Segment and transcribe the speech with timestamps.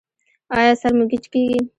[0.55, 1.59] ایا سر مو ګیچ کیږي؟